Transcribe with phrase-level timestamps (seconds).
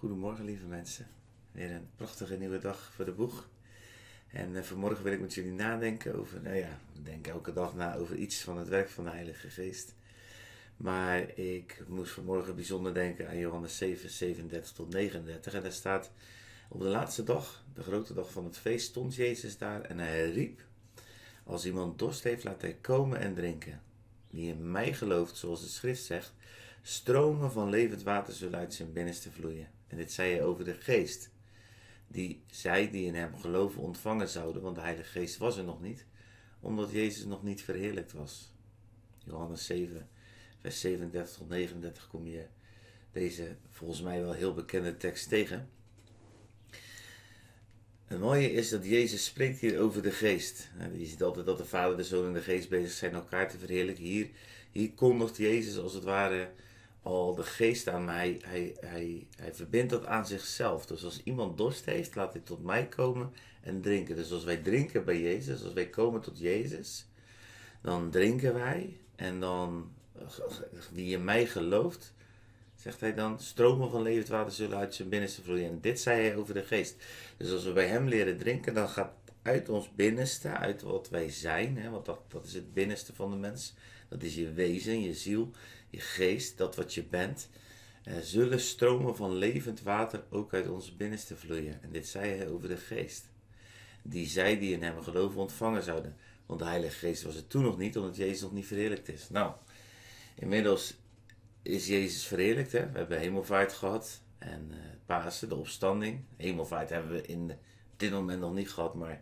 [0.00, 1.06] Goedemorgen lieve mensen.
[1.52, 3.48] Weer een prachtige nieuwe dag voor de boeg.
[4.32, 7.74] En uh, vanmorgen wil ik met jullie nadenken over, nou ja, ik denk elke dag
[7.74, 9.94] na over iets van het werk van de Heilige Geest.
[10.76, 15.54] Maar ik moest vanmorgen bijzonder denken aan Johannes 7, 37 tot 39.
[15.54, 16.10] En daar staat,
[16.68, 20.30] op de laatste dag, de grote dag van het feest, stond Jezus daar en hij
[20.30, 20.60] riep,
[21.44, 23.82] als iemand dorst heeft, laat hij komen en drinken.
[24.30, 26.32] Wie in mij gelooft, zoals de schrift zegt,
[26.82, 29.68] stromen van levend water zullen uit zijn binnenste vloeien.
[29.86, 31.30] En dit zei hij over de geest.
[32.08, 35.80] Die zij die in hem geloven ontvangen zouden, want de Heilige Geest was er nog
[35.80, 36.06] niet,
[36.60, 38.52] omdat Jezus nog niet verheerlijkt was.
[39.24, 40.08] Johannes 7,
[40.60, 42.46] vers 37 tot 39 kom je
[43.12, 45.68] deze volgens mij wel heel bekende tekst tegen.
[48.04, 50.68] Het mooie is dat Jezus spreekt hier over de geest.
[50.96, 53.58] Je ziet altijd dat de Vader, de Zoon en de Geest bezig zijn elkaar te
[53.58, 54.04] verheerlijken.
[54.04, 54.30] Hier,
[54.70, 56.50] hier kondigt Jezus als het ware
[57.02, 58.40] al de geest aan mij.
[58.44, 60.86] Hij, hij, hij verbindt dat aan zichzelf.
[60.86, 64.16] Dus als iemand dorst heeft, laat hij tot mij komen en drinken.
[64.16, 67.06] Dus als wij drinken bij Jezus, als wij komen tot Jezus,
[67.82, 68.96] dan drinken wij.
[69.16, 69.92] En dan,
[70.92, 72.14] wie in mij gelooft,
[72.76, 75.70] zegt hij dan, stromen van levend water zullen uit zijn binnenste vloeien.
[75.70, 76.96] En dit zei hij over de geest.
[77.36, 79.12] Dus als we bij hem leren drinken, dan gaat
[79.42, 83.30] uit ons binnenste, uit wat wij zijn, hè, want dat, dat is het binnenste van
[83.30, 83.74] de mens.
[84.08, 85.50] Dat is je wezen, je ziel,
[85.90, 87.48] je geest, dat wat je bent.
[88.04, 91.82] Eh, zullen stromen van levend water ook uit ons binnenste vloeien.
[91.82, 93.28] En dit zei hij over de geest.
[94.02, 96.16] Die zij die in hem geloven ontvangen zouden.
[96.46, 99.28] Want de Heilige Geest was er toen nog niet, omdat Jezus nog niet verheerlijkt is.
[99.28, 99.52] Nou,
[100.34, 100.96] inmiddels
[101.62, 102.72] is Jezus verheerlijkt.
[102.72, 102.90] Hè?
[102.90, 106.24] We hebben hemelvaart gehad en uh, Pasen, de opstanding.
[106.36, 107.52] Hemelvaart hebben we in
[108.00, 109.20] dit moment nog niet gehad, maar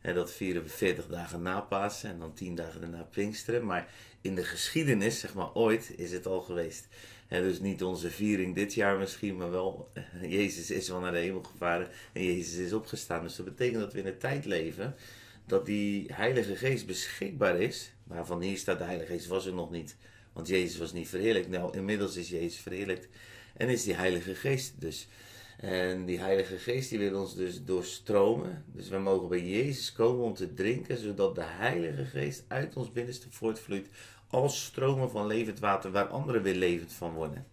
[0.00, 3.66] hè, dat vieren we 40 dagen na Pasen en dan 10 dagen daarna Pinksteren.
[3.66, 3.88] Maar
[4.20, 6.88] in de geschiedenis, zeg maar ooit, is het al geweest.
[7.26, 11.18] Hè, dus niet onze viering dit jaar misschien, maar wel Jezus is wel naar de
[11.18, 13.22] hemel gevaren en Jezus is opgestaan.
[13.22, 14.94] Dus dat betekent dat we in een tijd leven
[15.46, 17.92] dat die Heilige Geest beschikbaar is.
[18.04, 19.96] Waarvan hier staat, de Heilige Geest was er nog niet
[20.38, 21.48] want Jezus was niet verheerlijkt.
[21.48, 23.08] Nou, inmiddels is Jezus verheerlijkt.
[23.56, 25.08] En is die Heilige Geest dus.
[25.58, 28.64] En die Heilige Geest die wil ons dus doorstromen.
[28.66, 32.92] Dus we mogen bij Jezus komen om te drinken, zodat de Heilige Geest uit ons
[32.92, 33.88] binnenste voortvloeit
[34.28, 37.46] als stromen van levend water, waar anderen weer levend van worden.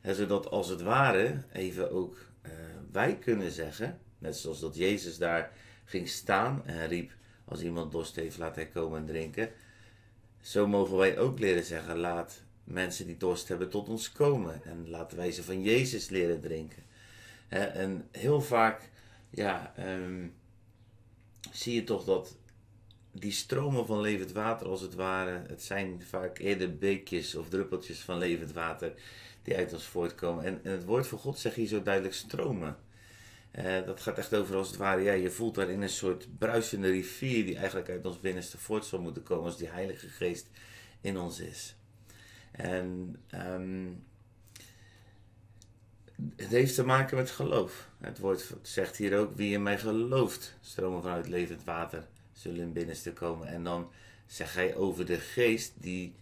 [0.00, 2.52] En zodat als het ware even ook uh,
[2.92, 5.52] wij kunnen zeggen, net zoals dat Jezus daar
[5.84, 7.12] ging staan en riep,
[7.44, 9.50] als iemand dorst heeft, laat hij komen en drinken.
[10.40, 14.64] Zo mogen wij ook leren zeggen: laat mensen die dorst hebben tot ons komen.
[14.64, 16.82] En laten wij ze van Jezus leren drinken.
[17.52, 18.90] En heel vaak,
[19.30, 20.26] ja, ehm,
[21.50, 22.36] zie je toch dat
[23.12, 28.00] die stromen van levend water, als het ware, het zijn vaak eerder beekjes of druppeltjes
[28.00, 28.92] van levend water
[29.42, 30.44] die uit ons voortkomen.
[30.44, 32.76] En, en het woord van God zegt hier zo duidelijk stromen.
[33.86, 37.44] Dat gaat echt over als het ware, ja, je voelt daarin een soort bruisende rivier
[37.44, 40.50] die eigenlijk uit ons binnenste voort zou moeten komen als die Heilige Geest
[41.00, 41.76] in ons is.
[42.52, 44.04] En um,
[46.36, 47.88] het heeft te maken met geloof.
[47.98, 52.72] Het woord zegt hier ook, wie in mij gelooft, stromen vanuit levend water zullen in
[52.72, 53.48] binnenste komen.
[53.48, 53.90] En dan
[54.26, 56.14] zegt hij over de geest die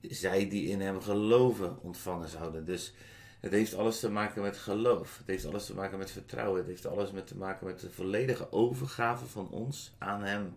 [0.00, 2.64] zij die in hem geloven ontvangen zouden.
[2.64, 2.94] Dus
[3.40, 5.18] het heeft alles te maken met geloof.
[5.18, 6.58] Het heeft alles te maken met vertrouwen.
[6.58, 10.56] Het heeft alles met te maken met de volledige overgave van ons aan Hem.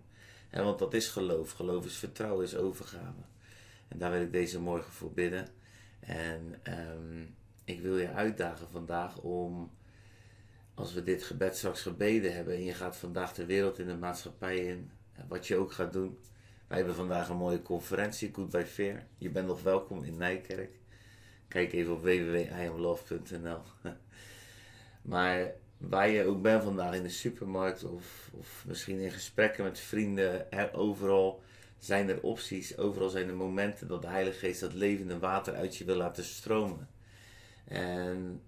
[0.50, 1.52] En want dat is geloof.
[1.52, 3.22] Geloof is vertrouwen, is overgave.
[3.88, 5.48] En daar wil ik deze morgen voor bidden.
[6.00, 9.72] En um, ik wil je uitdagen vandaag om,
[10.74, 13.98] als we dit gebed straks gebeden hebben en je gaat vandaag de wereld in de
[13.98, 14.92] maatschappij in,
[15.28, 16.18] wat je ook gaat doen.
[16.68, 19.08] Wij hebben vandaag een mooie conferentie, Good by Fair.
[19.18, 20.80] Je bent nog welkom in Nijkerk.
[21.48, 23.62] Kijk even op www.iamlove.nl.
[25.02, 29.80] maar waar je ook bent vandaag in de supermarkt of, of misschien in gesprekken met
[29.80, 31.42] vrienden, er overal
[31.80, 35.78] zijn er opties, overal zijn er momenten dat de Heilige Geest dat levende water uit
[35.78, 36.88] je wil laten stromen.
[37.68, 38.42] En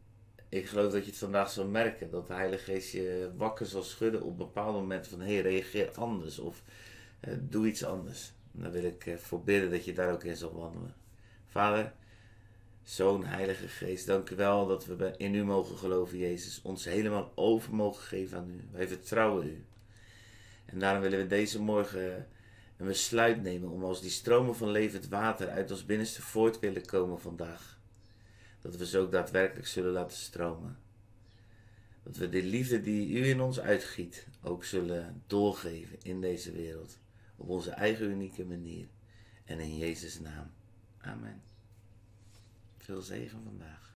[0.49, 3.83] ik geloof dat je het vandaag zal merken, dat de Heilige Geest je wakker zal
[3.83, 6.63] schudden op bepaalde momenten van hé, hey, reageer anders of
[7.19, 8.33] eh, doe iets anders.
[8.55, 10.95] En dan wil ik eh, voor bidden dat je daar ook in zal wandelen.
[11.47, 11.93] Vader,
[12.83, 16.61] Zoon, Heilige Geest, dank u wel dat we in u mogen geloven, Jezus.
[16.61, 18.67] Ons helemaal over mogen geven aan u.
[18.71, 19.65] Wij vertrouwen u.
[20.65, 22.27] En daarom willen we deze morgen
[22.77, 26.85] een besluit nemen om als die stromen van levend water uit ons binnenste voort willen
[26.85, 27.79] komen vandaag.
[28.67, 30.77] Dat we ze ook daadwerkelijk zullen laten stromen.
[32.03, 36.99] Dat we de liefde die u in ons uitgiet ook zullen doorgeven in deze wereld.
[37.35, 38.87] Op onze eigen unieke manier.
[39.45, 40.51] En in Jezus' naam.
[40.97, 41.41] Amen.
[42.77, 43.85] Veel zegen vandaag.